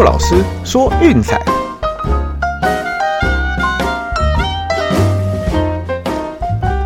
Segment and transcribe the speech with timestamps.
[0.00, 1.38] 陆老师说运彩，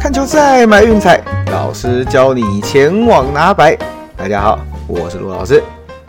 [0.01, 1.23] 看球赛买运彩，
[1.53, 3.79] 老师教你前往拿白。
[4.17, 4.59] 大家好，
[4.89, 5.63] 我是陆老师，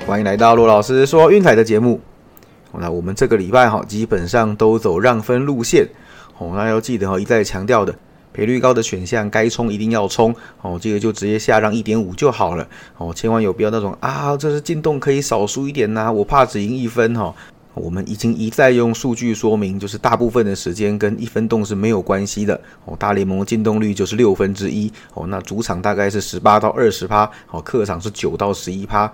[0.07, 2.01] 欢迎来到陆老师说运彩的节目。
[2.71, 5.87] 那我们这个礼拜哈，基本上都走让分路线。
[6.39, 7.93] 哦，那要记得哈，一再强调的。
[8.35, 17.33] 赔率高的选项该冲一定要冲哦，这个就直接下让一点五就好了哦，千万有必要那种啊，这是进洞可以少输一点呐，我怕只赢一分哈。
[17.73, 22.95] 我们已经一再用数据说明，就是大部分的时间跟一分洞是没有关系的哦。
[22.97, 29.11] 大联盟进洞率就是六分之一哦，那主场大概是十八到二十趴哦，客场是九到十一趴。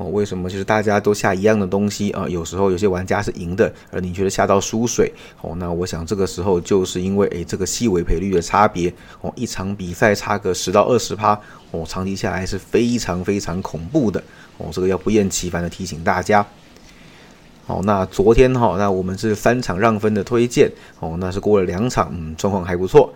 [0.00, 2.26] 哦，为什么就是大家都下一样的东西啊？
[2.26, 11.38] 有时候有些玩家是赢的，而你觉得下到输水哦，那我想这个时候就是因为诶这个细微赔率的差别哦，一场比赛差个十到二十趴
[11.70, 14.22] 哦，长期下来是非常非常恐怖的
[14.56, 16.46] 哦，这个要不厌其烦的提醒大家。
[17.66, 23.12] 哦，那昨天哈，那我们是三场让分的推荐哦，那是过了两场，嗯，状况还不错。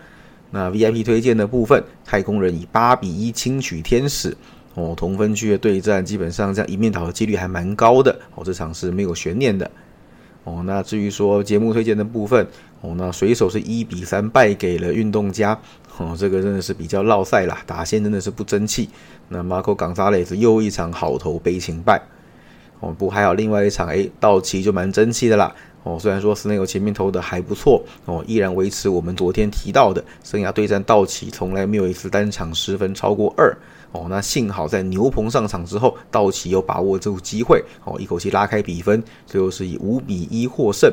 [0.51, 4.37] 那 VIP 推荐的部分，太空人以八比一轻取天使。
[4.75, 9.71] 哦，同分区的对战基本上这样一面倒的几率还蛮高的哦，这场是没有悬念的
[10.43, 10.65] 哦。
[10.67, 12.45] 那至于说节目推荐的部分
[12.81, 15.57] 哦，那水手是一比三败给了运动家
[15.97, 18.89] 哦，这个真的是比较落赛啦，打线真的是不争气。
[19.29, 22.03] 那马可冈萨雷斯又一场好投悲情败
[22.81, 25.97] 哦，不还有另外一场哎，道奇就蛮争气的啦哦。
[26.01, 33.57] 虽然说斯内尔前面投的还不错哦，依然维持我们昨天提到的生涯对战道奇从来没有一次单场失分超过二。
[33.95, 40.93] 哦，那幸好在牛棚上场之后，道奇有把握这个机会，哦，一口气拉开比分，最后是以五比一获胜。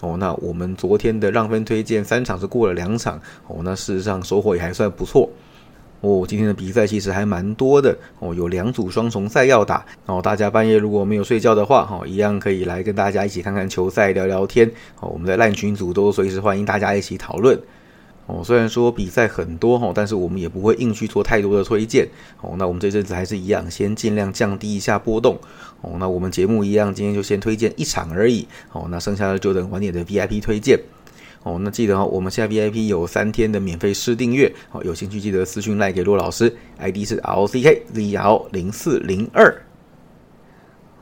[0.00, 5.28] 哦，那我们昨天的让分推荐三场是过了两场，哦，那事实上收获也还算不错。
[6.00, 14.66] 哦，今天的比赛其实还蛮多的，哦，有两组双重赛要打，哦，大家半夜如果没有睡觉的话，哈，一样可以来跟大家一起看看球赛，聊聊天。
[15.00, 17.60] 哦，我们在烂群组都随时欢迎大家一起讨论。
[18.28, 22.06] 哦，虽然说比赛很多哈，但是我们也不会硬去做太多的推荐。
[22.42, 25.38] 哦，那我们这阵子还是一样，先尽量降低一下波动。
[25.80, 28.46] 哦，那我们节目一样，今天就先推荐一场而已。
[28.72, 30.78] 哦，那剩下的就等晚点的 VIP 推荐。
[31.42, 34.54] 哦，那记得哦，我们现在 VIP 有三天的免费试订阅。
[34.68, 39.67] 好，有兴趣记得私讯赖给骆老师，ID 是 LCKZL 零四零二。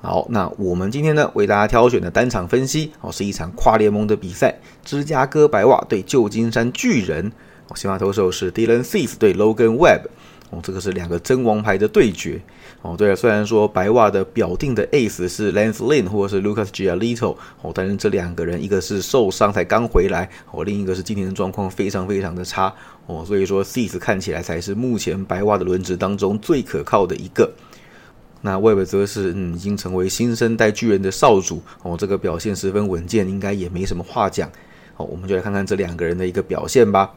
[0.02, 7.32] 好，那我们今天呢为大家挑选的单场分析哦，是一场跨联盟的比赛，芝加哥白袜对旧金山巨人。
[7.68, 10.02] 哦，先发投手是 Dylan Cease 对 Logan Webb。
[10.50, 12.40] 哦，这个是两个真王牌的对决。
[12.82, 22.72] 哦，对了，虽然说白袜的表定的 Ace 是 Lance Lynn 或者是 Lucas Giolito，哦，但是这两个人一个是受伤才刚回来，哦，另一个是今天的状况非常非常的差。
[23.06, 27.50] 哦，所以说 Cease 看起来才是目前白袜的轮值当中最可靠的一个。
[28.46, 34.48] 那 Web 则是嗯，已经成为新生代巨人的少主哦，这个表现十分稳健，应该也没什么话讲。
[34.94, 37.12] 好，我们就来看看这两个人的一个表现吧。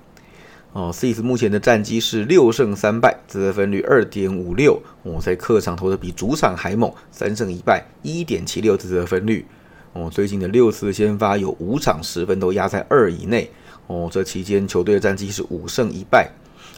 [0.74, 4.82] 哦 c i s 目前的战绩是六胜三败，得分率二点五六。
[5.04, 9.46] 哦，在客场投的比主场还猛，三胜一败，一点七六得分率。
[9.94, 13.52] 哦，最近的六次先发有五场十分都压在二以内。
[13.86, 16.32] 哦，这期间球队的战绩是五胜一败。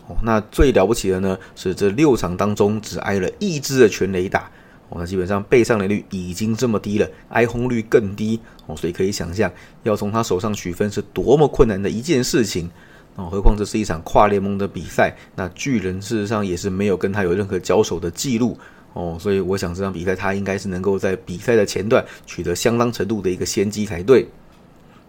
[0.08, 4.50] 哦，那最了不起的呢，是这六场当中只挨了一支的全雷打。
[4.90, 8.40] 哦，那基本上背上垒率已经这么低了，挨轰率更低。
[8.66, 9.50] 哦，所以可以想象，
[9.84, 12.70] 要从他手上取分是多么困难的一件事情。
[13.16, 18.58] 哦，何况这是一场跨联盟的比赛，那巨人事实上也是没有跟他有任何交手的记录。
[18.94, 24.28] 哦，所以我想这场比赛他应该是能够在比赛的前段取得相当程度的一个先机才对。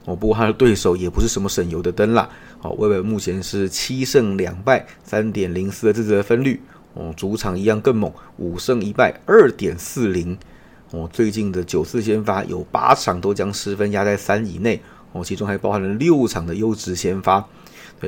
[0.05, 2.29] 哦，不过他的对手也不是什么省油的灯啦。
[2.61, 6.61] 哦，威威目前是七胜两败，三点零四的自责分率。
[6.95, 10.37] 哦，主场一样更猛，五胜一败，二点四零。
[10.91, 14.81] 哦，最近的九次先发有八场都将失分压在三以内。
[15.13, 17.47] 哦，其中还包含了六场的优质先发。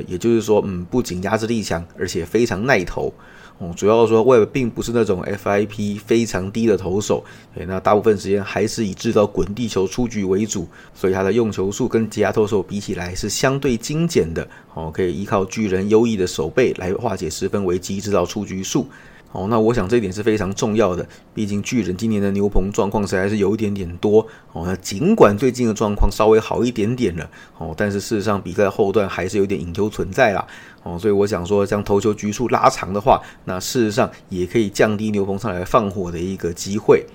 [0.07, 3.13] 也就是说，嗯，不仅压制力强，而且非常耐投。
[3.57, 7.23] 哦，主要说 Web 并不是那种 FIP 非常低的投手，
[7.55, 14.45] 对，那大部分时间还是以制造滚地球出局为主，所以他的用球数跟其他投手比起来是相对精简的。
[14.73, 18.85] 哦，可以依靠巨人优异的手背来化解十分危机，制造出局数。
[19.35, 21.05] 哦，那我想这一点是非常重要的。
[21.33, 24.25] 毕竟巨人今年的牛棚状况实在是有一点点多。
[24.53, 30.47] 哦，那尽管最近的状况稍微好一点点了，哦，但是事实上比赛后段还是有点隐忧存在啦。
[30.83, 37.05] 哦，所以我想说，将投球局数拉长的话，那事实上也可以降低牛棚上来放火的一个机会。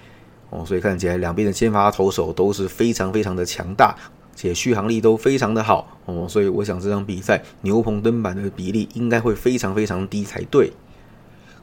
[0.51, 3.97] 哦，所以看起来两边的先发投手都是非常非常的强大，
[4.37, 5.97] 且续航力都非常的好。
[6.05, 10.71] 哦，所以我想这场比赛牛棚登板的比例应该会非常非常低才对。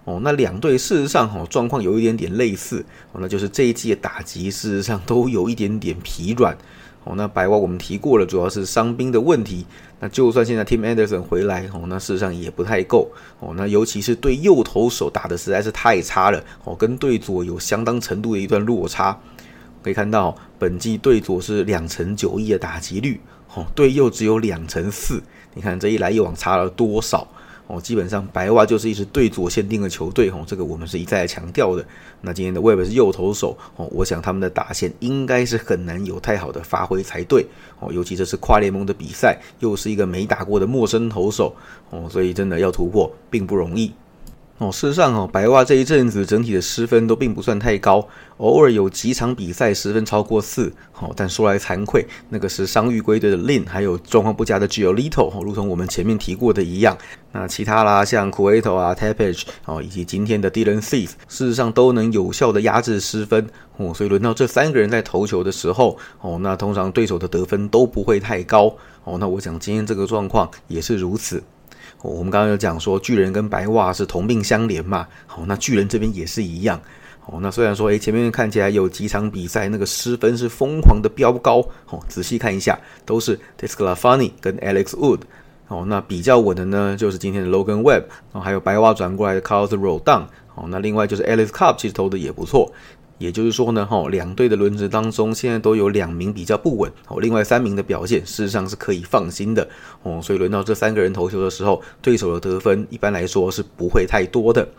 [0.08, 2.80] 哦，那两队事实上哈状况有一点点类似，
[3.12, 6.58] 哦，那就是这一季的打击事实上都有一点点疲软。
[7.04, 9.66] 哦，那白袜我们提过了，主要是伤兵的问题。
[10.00, 13.12] 那就算现在 Tim Anderson 回来，哦，那事实上也不太够。
[13.42, 16.42] 哦，那尤其是对右投手打的实在是太差了。
[16.64, 19.20] 哦，跟对左有相当程度的一段落差。
[19.84, 23.20] 可以看到，本季对左是两成九一的打击率，
[23.56, 25.22] 哦，对右只有两成四。
[25.54, 27.28] 你看这一来一往差了多少？
[27.68, 31.86] 哦，基本上白袜就是一支对左限定的球队，哦，这个我们是一再强调的。
[32.22, 37.46] 那今天的 Web 是右投手，哦，我想他们的打线应该是很难有太好的发挥才对，
[37.80, 41.54] 哦，尤其这是跨联盟的比赛，又是一个没打过的陌生投手，
[41.90, 43.92] 哦，所以真的要突破并不容易。
[44.60, 48.08] 哦，事实上哦，白袜这一阵子整体的失分都并不算太高，
[48.38, 50.74] 偶尔有几场比赛失分超过四。
[51.00, 55.30] 哦，但说来惭愧，那个是伤愈归队的 Lin，还有状况不佳的 Giolito。
[55.30, 56.98] 哦，如同我们前面提过的一样，
[57.34, 63.48] 那其他啦，像 Cueto 啊、Tapage 哦，以及今天的 Dylan Cease，事实上都能有效的压制失分。
[63.76, 68.76] 哦，所以轮到这三个人在投球的时候，哦，那通常对手的得分都不会太高。
[69.04, 71.44] 哦，那我想今天这个状况也是如此。
[72.02, 76.80] 我们刚刚有讲说巨人跟白袜是同病相怜嘛，好，那巨人这边也是一样，
[77.26, 81.58] 哦，那虽然说诶前面看起来有几场比赛那个失分是疯狂的飙高，
[81.90, 85.22] 哦，仔细看一下都是 Tesclafani 跟 Alex Wood，
[85.68, 92.72] 哦，那比较稳的呢就是今天的 Logan Webb，哦，还有白袜转过来的 Carlos Rodon，哦，那另外就是 Alex Cup 其实投的也不错。
[93.18, 99.68] 也就是说呢，哈，两队的轮值当中，现在都有两名比较不稳，哦，另外三名的表现事实上是可以放心的，
[100.04, 104.70] 哦，所以轮到这三个人投球的时候，对手的得分一般来说是不会太多的，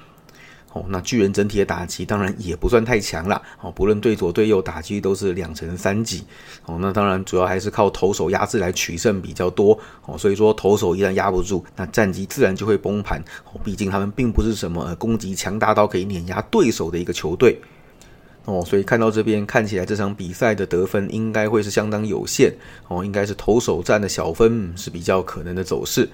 [0.73, 6.23] 哦，那巨人整体的打击当然也不算太强了，哦，不论对左对右打击都是两成三几，
[6.67, 9.77] 哦，那当然主要还是靠投手压制来取胜比较多，
[10.07, 13.21] 哦，所以说投手一旦压不住，那战绩自然就会崩盘，
[13.53, 17.61] 哦，毕竟他们并不是什么攻击强大到可以碾压对手的一个球队。
[18.49, 22.51] 哦，所以看到这边看起来这场比赛的得分应该会是相当有限
[22.89, 26.09] 哦，应该是投手战的小分是比较可能的走势。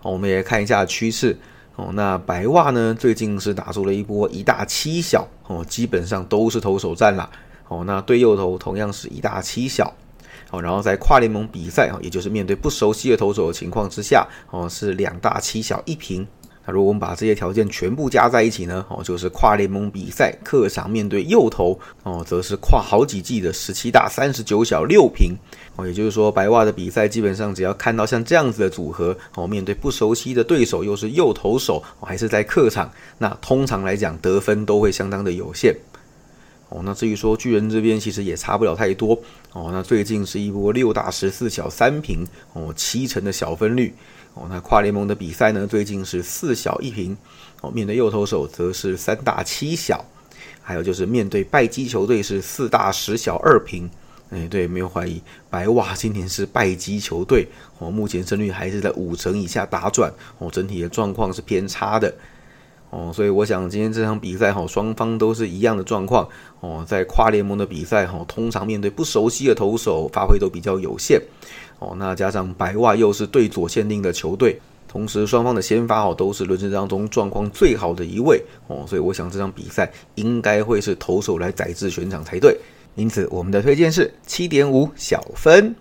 [0.00, 1.36] 哦，我们也看一下趋势
[1.76, 1.90] 哦。
[1.92, 7.28] 那白袜呢，最近是打出了一波一大七小哦，基本上都是投手战啦。
[7.68, 9.94] 哦，那对右投同样是一大七小
[10.50, 16.26] 哦，然后在跨联盟比赛哦，也就是面对不熟悉的投手的情况之下哦，是两大七小一平。
[16.70, 18.84] 如果我们把这些条件全部加在一起呢？
[18.88, 25.34] 哦，就是跨联盟比赛客场面对右投哦，则是跨好几季的十七大三十九小六平
[25.76, 25.86] 哦。
[25.86, 35.74] 也就是说，白袜的比赛基本上只要看到像这样子的组合哦，面对不熟悉的对手又是右投手，还是在客场，那通常来讲得分都会相当的有限
[36.70, 36.80] 哦。
[36.82, 39.12] 那至于说巨人这边其实也差不了太多
[39.52, 39.68] 哦。
[39.70, 43.94] 那最近是一波六大十四小三平哦，七成的小分率。
[44.32, 45.66] 哦，那跨联盟的比赛呢？
[45.66, 47.16] 最近是四小一平，
[47.62, 50.04] 哦，面对右投手则是三大七小，
[50.62, 53.90] 还有就是面对败绩球队是四大十小二平。
[54.30, 55.20] 哎，对，没有怀疑，
[55.50, 60.08] 白袜今年是败绩球队，哦，目前胜率还是在五成以下打转，
[60.38, 62.14] 哦，整体的状况是偏差的，
[62.90, 66.28] 哦，所以我想今天这场比赛哈，双方都是一样的状况，
[66.58, 71.22] 哦，在跨联盟的比赛哈，通常面对不熟悉的投手，发挥都比较有限。
[71.78, 82.58] 哦，那加上白袜又是对左限定的球队，同时双方的先发哦都是轮值当中状况最好的一位哦，所以我想这场比赛应该会是投手来宰制全场才对。
[82.96, 85.72] 因此我们的推荐是七点五小分。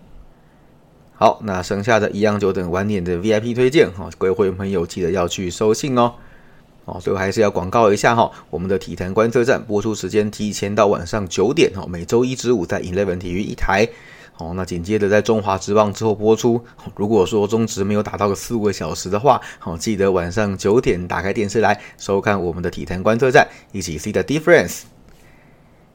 [1.15, 6.13] 好，那剩下的一样就等晚点的 VIP 推荐哈，各位会员朋友记得要去收信哦。
[6.89, 13.87] 哦，最后还是要广告一下哈，我们的体坛观测站播出时间提前到晚上九点哦，每周一至五在 Eleven 体育一台。
[14.37, 16.63] 哦，那紧接着在中华职棒之后播出。
[16.95, 24.83] 如果说中职没有打到个四五个小时的话，好，记得晚上九点打开电视来收看我们的体坛观测站，一起 see the difference。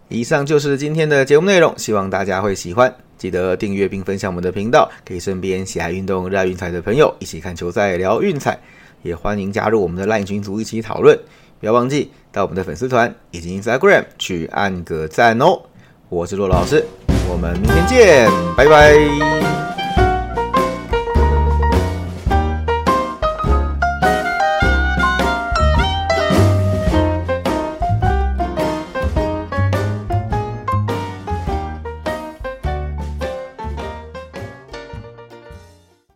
[0.08, 2.94] 以上就是今天的节目内容，希望大家会喜欢。
[3.16, 8.60] 记得订阅并分享我们的频道，给身边喜爱运动、热爱运彩的朋友一起看球赛、聊运彩。
[9.04, 11.16] 也欢迎加入我们的 LINE 群组一起讨论。
[11.60, 15.62] 不要忘记到我们的粉丝团以及 Instagram 去按个赞哦。
[16.08, 16.84] 我是洛老师。
[17.30, 19.43] 我们明天见，拜拜。